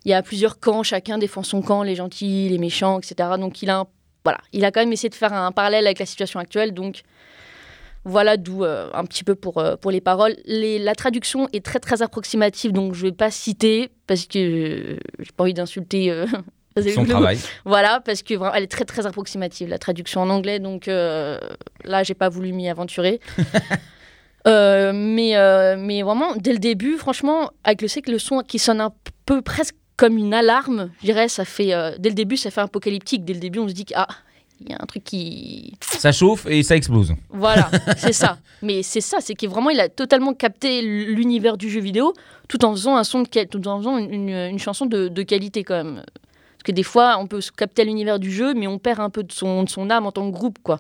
il 0.07 0.11
y 0.11 0.15
a 0.15 0.23
plusieurs 0.23 0.59
camps, 0.59 0.83
chacun 0.83 1.19
défend 1.19 1.43
son 1.43 1.61
camp, 1.61 1.83
les 1.83 1.95
gentils, 1.95 2.49
les 2.49 2.57
méchants, 2.57 2.99
etc. 3.01 3.33
Donc 3.39 3.61
il 3.61 3.69
a, 3.69 3.81
un- 3.81 3.87
voilà, 4.25 4.39
il 4.55 4.65
a 4.65 4.71
quand 4.71 4.81
même 4.81 4.93
essayé 4.95 5.11
de 5.11 5.15
faire 5.15 5.35
un 5.35 5.53
parallèle 5.53 5.85
avec 5.87 5.99
la 5.99 6.07
situation 6.07 6.41
actuelle. 6.41 6.73
Donc 6.73 7.03
voilà 8.05 8.37
d'où 8.37 8.65
euh, 8.65 8.89
un 8.95 9.05
petit 9.05 9.25
peu 9.25 9.35
pour, 9.35 9.59
euh, 9.59 9.77
pour 9.77 9.91
les 9.91 10.01
paroles. 10.01 10.35
Les- 10.47 10.79
la 10.79 10.95
traduction 10.95 11.49
est 11.53 11.65
très 11.65 11.79
très 11.81 12.03
approximative, 12.03 12.73
donc 12.73 12.95
je 12.95 13.03
vais 13.03 13.13
pas 13.13 13.31
citer 13.31 13.91
parce 14.07 14.27
que 14.27 14.99
j'ai 15.19 15.33
pas 15.37 15.45
envie 15.45 15.55
d'insulter. 15.55 16.11
euh, 16.11 16.27
Son 16.95 17.05
travail. 17.05 17.39
voilà, 17.65 18.01
parce 18.01 18.23
que 18.23 18.33
vraiment, 18.35 18.55
elle 18.55 18.63
est 18.63 18.69
très 18.69 18.85
très 18.85 19.05
approximative, 19.05 19.69
la 19.69 19.79
traduction 19.79 20.23
en 20.23 20.31
anglais, 20.31 20.61
donc 20.61 20.87
là, 20.87 22.03
j'ai 22.05 22.15
pas 22.15 22.29
voulu 22.29 22.53
m'y 22.53 22.69
aventurer. 22.69 23.21
Mais, 24.47 25.35
mais 25.77 26.03
vraiment, 26.03 26.35
dès 26.37 26.53
le 26.53 26.59
début, 26.59 26.97
franchement, 26.97 27.51
avec 27.65 27.83
le 27.83 27.89
que 28.01 28.11
le 28.11 28.19
son 28.19 28.41
qui 28.41 28.59
sonne 28.59 28.81
un 28.81 28.93
peu 29.27 29.43
presque 29.43 29.75
comme 29.97 30.17
une 30.17 30.33
alarme, 30.33 30.91
je 31.01 31.07
dirais, 31.07 31.29
ça 31.29 31.45
fait, 31.45 31.75
euh, 31.75 31.93
dès 31.99 32.09
le 32.09 32.15
début, 32.15 32.39
ça 32.39 32.51
fait 32.51 32.63
apocalyptique. 32.63 33.23
Dès 33.25 33.35
le 33.35 33.41
début, 33.41 33.59
on 33.59 33.69
se 33.69 33.75
dit 33.75 33.85
que, 33.85 33.93
ah, 33.97 34.09
il 34.61 34.71
y 34.71 34.75
a 34.75 34.79
un 34.81 34.87
truc 34.87 35.05
qui. 35.05 35.75
Ça 35.81 36.13
chauffe 36.13 36.47
et 36.47 36.63
ça 36.63 36.77
explose. 36.77 37.15
Voilà, 37.31 37.71
c'est 37.97 38.13
ça. 38.13 38.39
Mais 38.63 38.83
c'est 38.83 39.01
ça, 39.01 39.19
c'est 39.21 39.35
qu'il 39.35 39.49
vraiment, 39.49 39.71
il 39.71 39.81
a 39.81 39.89
totalement 39.89 40.35
capté 40.35 40.83
l'univers 40.83 41.57
du 41.57 41.71
jeu 41.71 41.81
vidéo 41.81 42.13
tout 42.49 42.65
en 42.65 42.73
faisant 42.73 42.97
un 42.97 43.05
son 43.05 43.23
de 43.23 43.45
tout 43.45 43.67
en 43.69 43.79
faisant 43.79 43.97
une, 43.99 44.13
une- 44.13 44.29
une 44.51 44.59
chanson 44.59 44.87
de, 44.87 45.09
de 45.09 45.23
qualité 45.23 45.65
quand 45.65 45.77
même. 45.77 45.95
Parce 46.05 46.63
que 46.65 46.73
des 46.73 46.83
fois, 46.83 47.17
on 47.19 47.27
peut 47.27 47.41
capter 47.57 47.85
l'univers 47.85 48.19
du 48.19 48.31
jeu, 48.31 48.53
mais 48.53 48.67
on 48.67 48.79
perd 48.79 49.01
un 49.01 49.09
peu 49.09 49.23
de 49.23 49.33
son, 49.33 49.63
de 49.65 49.69
son 49.71 49.89
âme 49.89 50.05
en 50.05 50.13
tant 50.13 50.31
que 50.31 50.37
groupe, 50.37 50.59
quoi. 50.63 50.79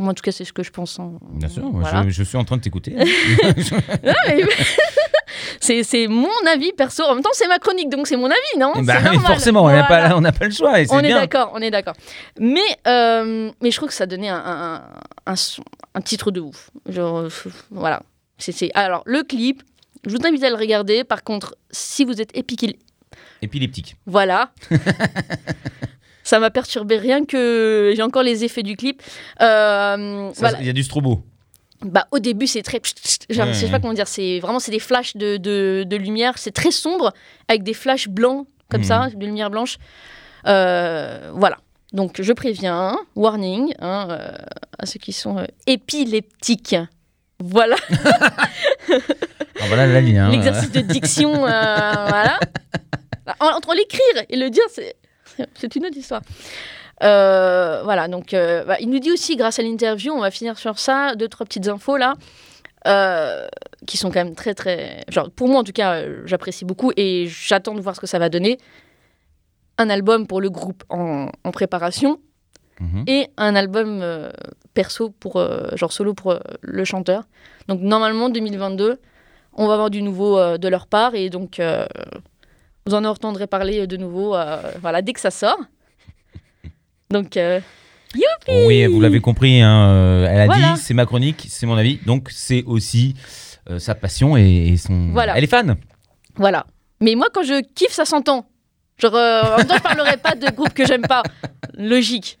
Moi, 0.00 0.10
en 0.10 0.14
tout 0.14 0.22
cas, 0.22 0.32
c'est 0.32 0.44
ce 0.44 0.52
que 0.52 0.62
je 0.64 0.70
pense. 0.70 0.98
hein. 0.98 1.12
Bien 1.34 1.48
sûr, 1.48 1.62
Voilà. 1.72 2.02
je, 2.04 2.10
je 2.10 2.22
suis 2.24 2.36
en 2.36 2.44
train 2.44 2.56
de 2.56 2.62
t'écouter. 2.62 2.94
Mais- 4.02 4.44
c'est 5.60 6.08
mon 6.08 6.28
avis 6.52 6.72
perso. 6.72 7.02
En 7.04 7.14
même 7.14 7.22
temps, 7.22 7.30
c'est 7.32 7.46
ma 7.48 7.58
chronique, 7.58 7.88
donc 7.90 8.06
c'est 8.06 8.16
mon 8.16 8.26
avis, 8.26 8.58
non? 8.58 8.72
Bah, 8.82 8.96
mais 9.12 9.18
forcément, 9.18 9.62
on 9.64 9.68
n'a 9.68 9.86
Voilà. 9.86 10.32
pas, 10.32 10.44
le 10.46 10.50
choix. 10.50 10.80
Et 10.80 10.86
On 10.90 10.98
est 11.00 11.10
d'accord, 11.12 11.52
on 11.54 11.60
est 11.60 11.70
d'accord. 11.70 11.94
Mais, 12.40 12.60
euh, 12.86 13.50
mais 13.62 13.70
je 13.70 13.76
trouve 13.76 13.88
que 13.88 13.94
ça 13.94 14.06
donnait 14.06 14.28
un, 14.28 14.82
un, 15.26 16.00
titre 16.00 16.30
de 16.30 16.40
ouf. 16.40 16.70
Genre, 16.88 17.18
euh, 17.18 17.28
voilà. 17.70 18.02
C'est, 18.38 18.70
Alors, 18.74 19.02
le 19.06 19.22
clip, 19.22 19.62
je 20.06 20.10
vous 20.16 20.26
invite 20.26 20.42
à 20.44 20.50
le 20.50 20.56
regarder. 20.56 21.04
Par 21.04 21.22
contre, 21.22 21.54
si 21.70 22.04
vous 22.04 22.20
êtes 22.20 22.36
épique, 22.36 22.66
Épileptique. 23.42 23.96
voilà. 24.06 24.50
Ça 26.24 26.40
m'a 26.40 26.50
perturbé 26.50 26.96
rien 26.98 27.24
que 27.24 27.92
j'ai 27.94 28.02
encore 28.02 28.24
les 28.24 28.42
effets 28.42 28.64
du 28.64 28.76
clip. 28.76 29.00
Euh, 29.40 30.30
voilà. 30.36 30.58
Il 30.60 30.66
y 30.66 30.70
a 30.70 30.72
du 30.72 30.82
strobo. 30.82 31.22
Bah, 31.82 32.06
au 32.12 32.18
début, 32.18 32.46
c'est 32.46 32.62
très. 32.62 32.80
Genre, 33.30 33.46
Ouais, 33.46 33.52
je 33.52 33.58
sais 33.60 33.70
pas 33.70 33.78
comment 33.78 33.92
dire. 33.92 34.08
C'est 34.08 34.40
vraiment 34.40 34.58
c'est 34.58 34.72
des 34.72 34.78
flashs 34.78 35.16
de, 35.16 35.36
de, 35.36 35.84
de 35.86 35.96
lumière. 35.96 36.38
C'est 36.38 36.50
très 36.52 36.70
sombre 36.70 37.12
avec 37.46 37.62
des 37.62 37.74
flashs 37.74 38.08
blancs 38.08 38.46
comme 38.70 38.80
Mhm. 38.80 38.86
ça, 38.86 39.08
de 39.14 39.24
lumière 39.26 39.50
blanche. 39.50 39.76
Euh, 40.46 41.30
voilà. 41.34 41.58
Donc, 41.92 42.20
je 42.20 42.32
préviens, 42.32 42.96
warning 43.14 43.74
hein, 43.80 44.08
euh, 44.10 44.30
à 44.78 44.86
ceux 44.86 44.98
qui 44.98 45.12
sont 45.12 45.38
euh, 45.38 45.44
épileptiques. 45.66 46.74
Voilà 47.38 47.76
Ah, 49.60 49.66
voilà 49.68 49.86
la 49.86 50.00
ligne. 50.00 50.18
hein. 50.18 50.30
l'exercice 50.30 50.72
de 50.72 50.80
diction. 50.80 51.32
voilà. 51.40 52.38
En- 53.40 53.56
Entre 53.56 53.74
l'écrire 53.74 54.24
et 54.28 54.36
le 54.36 54.50
dire, 54.50 54.64
c'est 54.72 54.94
c'est 55.54 55.74
une 55.76 55.86
autre 55.86 55.96
histoire. 55.96 56.22
Euh, 57.02 57.82
voilà, 57.82 58.08
donc 58.08 58.34
euh, 58.34 58.64
bah, 58.64 58.76
il 58.80 58.88
nous 58.88 59.00
dit 59.00 59.10
aussi, 59.10 59.36
grâce 59.36 59.58
à 59.58 59.62
l'interview, 59.62 60.12
on 60.12 60.20
va 60.20 60.30
finir 60.30 60.58
sur 60.58 60.78
ça, 60.78 61.14
deux, 61.16 61.28
trois 61.28 61.44
petites 61.44 61.68
infos 61.68 61.96
là, 61.96 62.14
euh, 62.86 63.46
qui 63.86 63.96
sont 63.96 64.10
quand 64.10 64.24
même 64.24 64.34
très, 64.34 64.54
très. 64.54 65.04
Genre, 65.08 65.30
pour 65.30 65.48
moi 65.48 65.60
en 65.60 65.64
tout 65.64 65.72
cas, 65.72 66.02
j'apprécie 66.24 66.64
beaucoup 66.64 66.92
et 66.96 67.26
j'attends 67.26 67.74
de 67.74 67.80
voir 67.80 67.96
ce 67.96 68.00
que 68.00 68.06
ça 68.06 68.18
va 68.18 68.28
donner. 68.28 68.58
Un 69.76 69.90
album 69.90 70.26
pour 70.26 70.40
le 70.40 70.50
groupe 70.50 70.84
en, 70.88 71.28
en 71.42 71.50
préparation 71.50 72.20
Mhm. 72.80 73.04
et 73.06 73.28
un 73.36 73.54
album 73.54 74.04
perso 74.74 75.10
pour 75.10 75.40
genre 75.76 75.92
solo 75.92 76.12
pour 76.12 76.36
le 76.60 76.84
chanteur. 76.84 77.22
Donc 77.68 77.80
normalement 77.80 78.28
2022, 78.28 78.98
on 79.52 79.68
va 79.68 79.74
avoir 79.74 79.90
du 79.90 80.02
nouveau 80.02 80.58
de 80.58 80.68
leur 80.68 80.88
part 80.88 81.14
et 81.14 81.30
donc 81.30 81.60
vous 82.86 82.94
en 82.94 83.04
entendrez 83.04 83.46
parler 83.46 83.86
de 83.86 83.96
nouveau 83.96 84.34
euh, 84.36 84.56
voilà 84.80 85.02
dès 85.02 85.12
que 85.12 85.20
ça 85.20 85.30
sort. 85.30 85.58
Donc 87.10 87.36
euh, 87.36 87.60
Oui, 88.66 88.86
vous 88.86 89.00
l'avez 89.00 89.20
compris. 89.20 89.60
hein, 89.60 89.88
euh, 89.90 90.26
elle 90.30 90.40
a 90.42 90.46
Voilà. 90.46 90.72
dit, 90.74 90.80
c'est 90.80 90.94
ma 90.94 91.06
chronique, 91.06 91.46
c'est 91.48 91.66
mon 91.66 91.76
avis. 91.76 91.98
Donc 92.06 92.28
c'est 92.30 92.62
aussi 92.66 93.14
euh, 93.70 93.78
sa 93.78 93.94
passion 93.94 94.36
et, 94.36 94.68
et 94.68 94.76
son. 94.76 95.10
Voilà. 95.12 95.36
Elle 95.36 95.44
est 95.44 95.48
fan. 95.48 95.76
voilà. 96.36 96.66
Mais 97.00 97.14
moi 97.14 97.26
quand 97.32 97.42
je 97.42 97.62
kiffe 97.74 97.92
ça 97.92 98.04
s'entend. 98.04 98.46
Genre 98.98 99.14
euh, 99.14 99.42
en 99.42 99.56
même 99.58 99.66
temps 99.66 99.74
je 99.76 99.82
parlerai 99.82 100.16
pas 100.16 100.34
de 100.34 100.50
groupe 100.54 100.72
que 100.74 100.86
j'aime 100.86 101.02
pas. 101.02 101.22
Logique. 101.76 102.38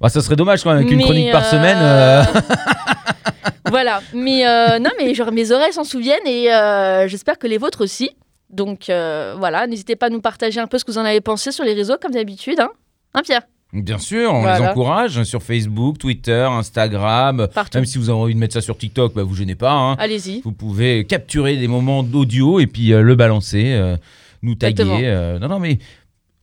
Bah, 0.00 0.08
ça 0.08 0.22
serait 0.22 0.36
dommage 0.36 0.62
quand 0.62 0.72
même 0.74 0.86
qu'une 0.86 0.96
Mais, 0.96 1.02
chronique 1.04 1.30
par 1.30 1.44
euh, 1.44 1.50
semaine. 1.50 1.76
euh, 1.78 2.22
voilà. 3.70 4.00
Mais 4.14 4.46
euh, 4.46 4.78
non, 4.78 4.90
mais 4.98 5.14
genre 5.14 5.30
mes 5.32 5.50
oreilles 5.52 5.72
s'en 5.74 5.84
souviennent 5.84 6.26
et 6.26 6.52
euh, 6.52 7.06
j'espère 7.08 7.38
que 7.38 7.46
les 7.46 7.58
vôtres 7.58 7.82
aussi. 7.82 8.10
Donc 8.52 8.90
euh, 8.90 9.34
voilà, 9.38 9.66
n'hésitez 9.66 9.96
pas 9.96 10.06
à 10.06 10.10
nous 10.10 10.20
partager 10.20 10.60
un 10.60 10.66
peu 10.66 10.78
ce 10.78 10.84
que 10.84 10.90
vous 10.90 10.98
en 10.98 11.04
avez 11.04 11.20
pensé 11.20 11.52
sur 11.52 11.64
les 11.64 11.74
réseaux 11.74 11.96
comme 12.00 12.12
d'habitude. 12.12 12.60
Hein, 12.60 12.70
hein 13.14 13.22
Pierre? 13.22 13.42
Bien 13.72 13.98
sûr, 13.98 14.32
on 14.34 14.44
les 14.44 14.60
encourage 14.66 15.22
sur 15.22 15.42
Facebook, 15.44 15.96
Twitter, 15.98 16.42
Instagram. 16.50 17.46
Partout. 17.54 17.78
Même 17.78 17.84
si 17.84 17.98
vous 17.98 18.10
avez 18.10 18.18
envie 18.18 18.34
de 18.34 18.38
mettre 18.40 18.54
ça 18.54 18.60
sur 18.60 18.76
TikTok, 18.76 19.14
bah, 19.14 19.22
vous 19.22 19.36
gênez 19.36 19.54
pas. 19.54 19.70
hein. 19.72 19.94
Allez-y. 20.00 20.40
Vous 20.40 20.50
pouvez 20.50 21.04
capturer 21.04 21.56
des 21.56 21.68
moments 21.68 22.02
d'audio 22.02 22.58
et 22.58 22.66
puis 22.66 22.92
euh, 22.92 23.00
le 23.02 23.14
balancer, 23.14 23.72
euh, 23.74 23.96
nous 24.42 24.56
taguer. 24.56 25.02
Euh, 25.04 25.38
non, 25.38 25.46
non, 25.46 25.60
mais 25.60 25.78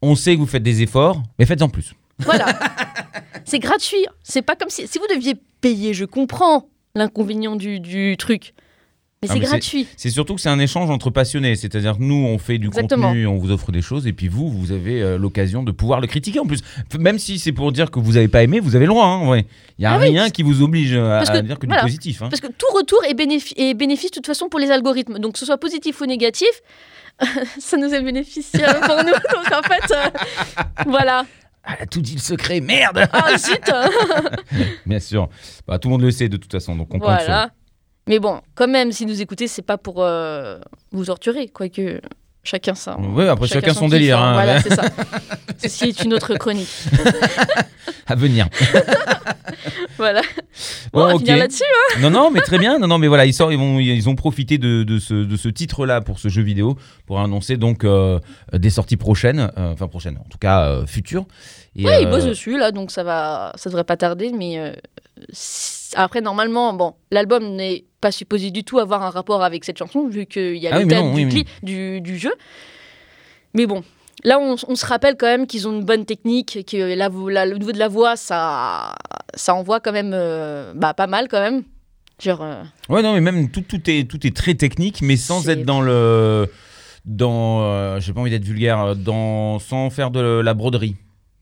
on 0.01 0.15
sait 0.15 0.35
que 0.35 0.39
vous 0.39 0.47
faites 0.47 0.63
des 0.63 0.81
efforts, 0.83 1.21
mais 1.37 1.45
faites 1.45 1.61
en 1.61 1.67
plus. 1.67 1.93
Voilà. 2.19 2.45
c'est 3.43 3.59
gratuit. 3.59 4.05
C'est 4.23 4.41
pas 4.41 4.55
comme 4.55 4.69
si. 4.69 4.87
Si 4.87 4.97
vous 4.97 5.07
deviez 5.13 5.35
payer, 5.59 5.93
je 5.93 6.05
comprends 6.05 6.69
l'inconvénient 6.95 7.57
du, 7.57 7.81
du 7.81 8.15
truc. 8.17 8.53
Mais 9.24 9.29
Ah, 9.29 9.33
c'est 9.33 9.39
mais 9.39 9.45
gratuit. 9.45 9.88
C'est 9.97 10.12
surtout 10.12 10.36
que 10.36 10.41
c'est 10.41 10.50
un 10.50 10.59
échange 10.59 10.91
entre 10.91 11.09
passionnés. 11.09 11.55
C'est-à-dire 11.55 11.97
que 11.97 12.03
nous, 12.03 12.13
on 12.27 12.38
fait 12.38 12.59
du 12.59 12.67
Exactement. 12.67 13.07
contenu, 13.07 13.25
on 13.25 13.38
vous 13.38 13.50
offre 13.51 13.71
des 13.71 13.81
choses, 13.81 14.05
et 14.05 14.13
puis 14.13 14.27
vous, 14.27 14.47
vous 14.51 14.71
avez 14.71 15.01
euh, 15.01 15.17
l'occasion 15.17 15.63
de 15.63 15.71
pouvoir 15.71 16.01
le 16.01 16.05
critiquer 16.07 16.39
en 16.39 16.45
plus. 16.45 16.59
Même 17.00 17.17
si 17.17 17.39
c'est 17.39 17.51
pour 17.51 17.71
dire 17.71 17.89
que 17.89 18.00
vous 18.00 18.12
n'avez 18.13 18.27
pas 18.27 18.43
aimé, 18.43 18.59
vous 18.59 18.75
avez 18.75 18.86
le 18.86 18.91
droit. 18.91 19.07
hein. 19.07 19.38
Il 19.79 19.81
n'y 19.81 19.86
a 19.88 19.93
Ah 19.93 19.97
oui, 20.00 20.09
rien 20.09 20.29
qui 20.29 20.43
vous 20.43 20.62
oblige 20.62 20.93
à, 20.93 21.17
Parce 21.17 21.29
à 21.31 21.41
que, 21.41 21.45
dire 21.47 21.57
que 21.57 21.65
voilà. 21.65 21.81
du 21.81 21.88
positif. 21.88 22.21
hein. 22.21 22.27
Parce 22.29 22.41
que 22.41 22.47
tout 22.47 22.67
retour 22.75 23.00
est, 23.05 23.15
bénéfi- 23.15 23.53
est 23.57 23.74
bénéfice 23.74 24.12
de 24.12 24.15
toute 24.15 24.27
façon 24.27 24.50
pour 24.50 24.59
les 24.59 24.69
algorithmes. 24.69 25.17
Donc 25.17 25.33
que 25.33 25.39
ce 25.39 25.45
soit 25.47 25.57
positif 25.57 26.00
ou 26.00 26.05
négatif, 26.05 26.47
ça 27.59 27.77
nous 27.77 27.91
est 27.91 28.03
bénéficieux 28.03 28.65
pour 28.86 28.97
nous. 28.97 29.12
Donc 29.33 29.51
en 29.51 29.63
fait, 29.63 29.93
euh, 29.95 30.63
voilà. 30.86 31.25
Ah, 31.63 31.74
elle 31.79 31.83
a 31.83 31.86
tout 31.88 32.01
dit 32.01 32.13
le 32.13 32.19
secret, 32.21 32.62
merde 32.62 33.07
Ah 33.12 33.36
zut 33.36 33.71
Bien 34.86 35.00
sûr. 35.00 35.27
Bah, 35.67 35.79
tout 35.79 35.88
le 35.89 35.93
monde 35.93 36.01
le 36.03 36.12
sait 36.12 36.29
de 36.29 36.38
toute 36.38 36.51
façon, 36.51 36.75
donc 36.75 36.93
on 36.93 37.00
compte 37.00 37.09
sur 37.19 37.25
Voilà. 37.25 37.50
Mais 38.07 38.19
bon, 38.19 38.41
quand 38.55 38.67
même, 38.67 38.91
si 38.91 39.05
nous 39.05 39.21
écoutez, 39.21 39.47
c'est 39.47 39.61
pas 39.61 39.77
pour 39.77 40.03
euh, 40.03 40.59
vous 40.91 41.05
torturer, 41.05 41.47
quoique 41.49 41.99
chacun 42.43 42.75
ça. 42.75 42.97
Ouais, 42.99 43.27
après, 43.27 43.47
chacun 43.47 43.73
son 43.73 43.87
délire, 43.89 44.15
kiff, 44.17 44.25
hein, 44.25 44.33
Voilà, 44.33 44.53
ouais. 44.55 44.61
c'est 44.63 44.73
ça. 44.75 44.83
Ceci 45.57 45.85
est 45.85 46.03
une 46.03 46.13
autre 46.13 46.35
chronique. 46.35 46.69
à 48.07 48.15
venir. 48.15 48.47
Voilà. 49.97 50.21
Bon, 50.93 51.01
on 51.03 51.07
va 51.07 51.13
ok. 51.15 51.19
finir 51.21 51.37
là-dessus. 51.37 51.63
hein. 51.95 51.99
Non, 52.01 52.11
non, 52.11 52.29
mais 52.29 52.41
très 52.41 52.59
bien. 52.59 52.77
Non, 52.77 52.85
non, 52.87 52.99
mais 52.99 53.07
voilà, 53.07 53.25
ils, 53.25 53.33
sortent, 53.33 53.51
ils, 53.51 53.57
vont, 53.57 53.79
ils 53.79 54.07
ont 54.07 54.15
profité 54.15 54.59
de, 54.59 54.83
de 54.83 54.99
ce, 54.99 55.13
de 55.15 55.35
ce 55.35 55.49
titre-là 55.49 56.01
pour 56.01 56.19
ce 56.19 56.27
jeu 56.29 56.43
vidéo 56.43 56.77
pour 57.07 57.19
annoncer 57.19 57.57
donc 57.57 57.83
euh, 57.83 58.19
des 58.53 58.69
sorties 58.69 58.97
prochaines, 58.97 59.51
euh, 59.57 59.73
enfin 59.73 59.87
prochaines, 59.87 60.17
en 60.23 60.29
tout 60.29 60.37
cas 60.37 60.67
euh, 60.67 60.85
futures. 60.85 61.25
Et, 61.75 61.85
Ouais, 61.85 62.03
ils 62.03 62.07
bossent 62.09 62.25
dessus 62.25 62.59
là, 62.59 62.71
donc 62.71 62.91
ça 62.91 63.03
va, 63.03 63.53
ça 63.55 63.71
devrait 63.71 63.83
pas 63.85 63.97
tarder. 63.97 64.31
Mais 64.37 64.75
après, 65.95 66.21
normalement, 66.21 66.74
bon, 66.74 66.93
l'album 67.12 67.55
n'est 67.55 67.86
pas 68.01 68.12
supposé 68.12 68.51
du 68.51 68.63
tout 68.63 68.79
avoir 68.79 69.03
un 69.03 69.09
rapport 69.09 69.43
avec 69.43 69.63
cette 69.65 69.77
chanson 69.77 70.07
vu 70.07 70.25
qu'il 70.25 70.57
y 70.57 70.67
a 70.67 70.71
Ah 70.74 70.77
le 70.79 70.83
oui, 70.86 70.89
thème 70.89 71.05
non, 71.05 71.13
du, 71.13 71.25
oui, 71.25 71.45
du, 71.63 72.01
du 72.01 72.17
jeu. 72.17 72.33
Mais 73.53 73.65
bon. 73.65 73.83
Là, 74.24 74.39
on, 74.39 74.55
on 74.67 74.75
se 74.75 74.86
rappelle 74.86 75.15
quand 75.15 75.27
même 75.27 75.45
qu'ils 75.45 75.67
ont 75.67 75.74
une 75.74 75.86
bonne 75.86 76.03
technique, 76.03 76.65
que 76.69 76.95
la, 76.95 77.45
le 77.45 77.57
niveau 77.57 77.71
de 77.71 77.77
la 77.77 77.88
voix, 77.88 78.15
ça, 78.15 78.95
ça 79.36 79.53
envoie 79.53 79.79
quand 79.79 79.91
même 79.91 80.09
euh, 80.12 80.74
bah, 80.75 80.95
pas 80.95 81.05
mal 81.05 81.27
quand 81.29 81.39
même. 81.39 81.62
Genre, 82.19 82.41
euh, 82.41 82.63
Ouais, 82.89 83.03
non, 83.03 83.13
mais 83.13 83.21
même 83.21 83.51
tout, 83.51 83.62
tout, 83.62 83.88
est, 83.88 84.09
tout 84.09 84.25
est 84.25 84.36
très 84.36 84.55
technique, 84.55 85.03
mais 85.03 85.17
sans 85.17 85.47
être 85.50 85.63
dans 85.65 85.81
le. 85.81 86.51
Dans. 87.05 87.62
euh, 87.62 88.00
J'ai 88.00 88.12
pas 88.12 88.21
envie 88.21 88.31
d'être 88.31 88.43
vulgaire, 88.43 88.95
dans, 88.95 89.59
sans 89.59 89.91
faire 89.91 90.09
de 90.09 90.19
la 90.19 90.53
broderie. 90.55 90.95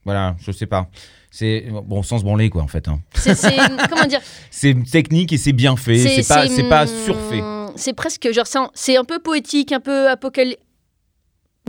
Voilà, 0.06 0.36
je 0.40 0.52
sais 0.52 0.66
pas. 0.68 0.88
C'est. 1.32 1.66
Bon, 1.84 2.02
sans 2.04 2.20
se 2.20 2.24
branler, 2.24 2.50
quoi, 2.50 2.62
en 2.64 2.68
fait. 2.68 2.88
hein. 2.88 3.00
c'est, 3.14 3.36
comment 3.90 4.06
dire 4.06 4.22
C'est 4.52 4.74
technique 4.90 5.34
et 5.34 5.38
c'est 5.38 5.52
bien 5.54 5.76
fait. 5.76 5.98
C'est 5.98 6.28
pas, 6.28 6.48
c'est 6.48 6.70
pas 6.70 6.88
surfait. 6.88 7.42
C'est 7.76 7.94
presque 7.94 8.32
genre 8.32 8.48
c'est 8.48 8.58
un, 8.60 8.70
c'est 8.74 8.96
un 8.98 9.04
peu 9.04 9.20
poétique, 9.20 9.72
un 9.74 9.82
peu 9.82 10.10
apocalyptique. 10.10 10.62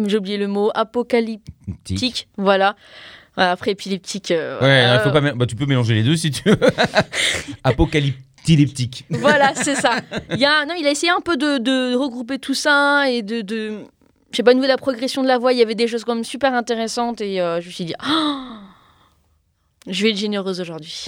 J'ai 0.06 0.18
oublié 0.18 0.36
le 0.36 0.46
mot 0.46 0.70
apocalyptique. 0.74 2.28
Voilà. 2.36 2.76
Après 3.38 3.72
épileptique. 3.72 4.30
euh, 4.30 4.58
Ouais, 4.60 4.84
euh, 4.84 5.02
faut 5.02 5.10
pas 5.10 5.20
bah, 5.20 5.46
tu 5.46 5.56
peux 5.56 5.66
mélanger 5.66 5.94
les 5.94 6.02
deux 6.02 6.16
si 6.16 6.30
tu 6.30 6.42
veux. 6.48 6.58
Apocalyptileptique. 7.64 9.04
Voilà, 9.10 9.54
c'est 9.54 9.74
ça. 9.74 10.00
Il 10.30 10.38
y 10.38 10.44
a, 10.44 10.64
non, 10.66 10.74
il 10.78 10.86
a 10.86 10.90
essayé 10.90 11.12
un 11.12 11.20
peu 11.20 11.36
de, 11.36 11.58
de 11.58 11.94
regrouper 11.94 12.38
tout 12.38 12.54
ça 12.54 13.10
et 13.10 13.22
de, 13.22 13.40
de 13.42 13.84
je 14.36 14.40
sais 14.42 14.42
pas, 14.42 14.50
au 14.50 14.54
niveau 14.54 14.66
de 14.66 14.70
la 14.70 14.76
progression 14.76 15.22
de 15.22 15.28
la 15.28 15.38
voix, 15.38 15.54
il 15.54 15.58
y 15.58 15.62
avait 15.62 15.74
des 15.74 15.88
choses 15.88 16.04
quand 16.04 16.14
même 16.14 16.22
super 16.24 16.52
intéressantes 16.52 17.22
et 17.22 17.40
euh, 17.40 17.62
je 17.62 17.68
me 17.68 17.72
suis 17.72 17.86
dit, 17.86 17.94
Ah 18.00 18.58
je 19.88 20.02
vais 20.02 20.10
être 20.10 20.18
généreuse 20.18 20.60
aujourd'hui. 20.60 21.06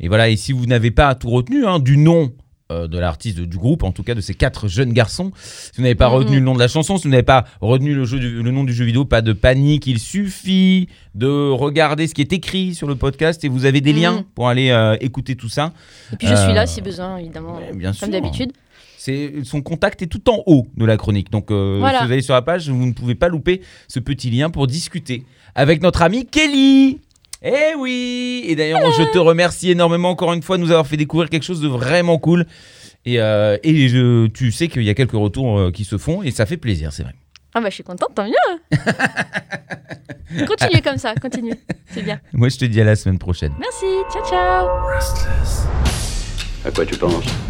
Et 0.00 0.08
voilà, 0.08 0.28
et 0.28 0.36
si 0.36 0.52
vous 0.52 0.66
n'avez 0.66 0.90
pas 0.90 1.14
tout 1.14 1.30
retenu 1.30 1.66
hein, 1.66 1.78
du 1.78 1.96
nom 1.96 2.30
euh, 2.70 2.86
de 2.86 2.98
l'artiste, 2.98 3.40
du 3.40 3.56
groupe, 3.56 3.82
en 3.84 3.92
tout 3.92 4.02
cas 4.02 4.14
de 4.14 4.20
ces 4.20 4.34
quatre 4.34 4.68
jeunes 4.68 4.92
garçons, 4.92 5.32
si 5.42 5.70
vous 5.78 5.82
n'avez 5.82 5.94
pas 5.94 6.08
Mhm. 6.10 6.14
retenu 6.16 6.34
le 6.36 6.42
nom 6.44 6.52
de 6.54 6.58
la 6.58 6.68
chanson, 6.68 6.98
si 6.98 7.04
vous 7.04 7.08
n'avez 7.10 7.22
pas 7.22 7.46
retenu 7.62 7.94
le, 7.94 8.04
jeu 8.04 8.18
du- 8.18 8.42
le 8.42 8.50
nom 8.50 8.64
du 8.64 8.74
jeu 8.74 8.84
vidéo, 8.84 9.06
pas 9.06 9.22
de 9.22 9.32
panique, 9.32 9.86
il 9.86 9.98
suffit 9.98 10.88
de 11.14 11.50
regarder 11.50 12.06
ce 12.06 12.12
qui 12.14 12.20
est 12.20 12.32
écrit 12.34 12.74
sur 12.74 12.86
le 12.86 12.94
podcast 12.96 13.42
et 13.44 13.48
vous 13.48 13.64
avez 13.64 13.80
des 13.80 13.94
Mhm. 13.94 13.98
liens 14.00 14.24
pour 14.34 14.48
aller 14.48 14.68
euh, 14.68 14.96
écouter 15.00 15.34
tout 15.34 15.48
ça. 15.48 15.72
Et 16.12 16.16
puis 16.16 16.26
je 16.28 16.34
suis 16.34 16.52
là 16.52 16.66
si 16.66 16.82
besoin, 16.82 17.16
évidemment, 17.16 17.58
bien 17.74 17.92
comme 17.98 18.10
d'habitude. 18.10 18.52
C'est 19.00 19.32
son 19.44 19.62
contact 19.62 20.02
est 20.02 20.08
tout 20.08 20.28
en 20.28 20.42
haut 20.46 20.66
de 20.76 20.84
la 20.84 20.96
chronique. 20.96 21.30
Donc 21.30 21.50
euh, 21.52 21.76
Voilà. 21.78 22.00
si 22.00 22.06
vous 22.06 22.12
allez 22.12 22.20
sur 22.22 22.34
la 22.34 22.42
page, 22.42 22.68
vous 22.68 22.84
ne 22.84 22.92
pouvez 22.92 23.14
pas 23.14 23.28
louper 23.28 23.60
ce 23.86 24.00
petit 24.00 24.28
lien 24.28 24.50
pour 24.50 24.66
discuter 24.66 25.24
avec 25.54 25.82
notre 25.82 26.02
ami 26.02 26.26
Kelly. 26.26 26.98
Eh 27.42 27.74
oui 27.78 28.42
Et 28.48 28.56
d'ailleurs, 28.56 28.80
je 28.98 29.04
te 29.12 29.18
remercie 29.18 29.70
énormément 29.70 30.10
encore 30.10 30.32
une 30.32 30.42
fois 30.42 30.56
de 30.56 30.62
nous 30.62 30.72
avoir 30.72 30.86
fait 30.88 30.96
découvrir 30.96 31.30
quelque 31.30 31.44
chose 31.44 31.60
de 31.60 31.68
vraiment 31.68 32.18
cool. 32.18 32.44
Et, 33.04 33.20
euh, 33.20 33.56
et 33.62 33.88
je- 33.88 34.26
tu 34.26 34.50
sais 34.50 34.66
qu'il 34.66 34.82
y 34.82 34.90
a 34.90 34.94
quelques 34.94 35.12
retours 35.12 35.56
euh, 35.58 35.70
qui 35.70 35.84
se 35.84 35.96
font 35.96 36.22
et 36.24 36.32
ça 36.32 36.44
fait 36.46 36.56
plaisir, 36.56 36.92
c'est 36.92 37.04
vrai. 37.04 37.14
Ah 37.54 37.60
bah 37.60 37.70
je 37.70 37.74
suis 37.74 37.84
contente, 37.84 38.10
tant 38.16 38.26
mieux. 38.26 38.34
continue 40.46 40.82
comme 40.82 40.98
ça, 40.98 41.14
continue. 41.14 41.54
C'est 41.90 42.02
bien. 42.02 42.20
Moi, 42.32 42.48
je 42.48 42.58
te 42.58 42.64
dis 42.64 42.80
à 42.80 42.84
la 42.84 42.96
semaine 42.96 43.18
prochaine. 43.18 43.52
Merci, 43.58 43.86
ciao 44.12 44.24
ciao. 44.28 44.68
À 46.64 46.70
quoi 46.72 46.84
tu 46.84 46.96
penses? 46.96 47.14
Restless. 47.24 47.47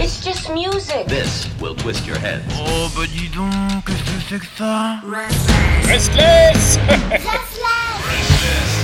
It's 0.00 0.20
just 0.24 0.50
music. 0.52 1.06
This 1.06 1.48
will 1.60 1.74
twist 1.74 2.06
your 2.06 2.18
head. 2.18 2.42
Oh 2.54 2.90
bah 2.94 3.06
dis 3.06 3.28
donc, 3.28 3.84
qu'est-ce 3.86 4.02
que 4.02 4.20
c'est 4.28 4.38
que 4.38 4.46
ça 4.56 5.00
Restless 5.86 6.78
Restless. 7.10 8.83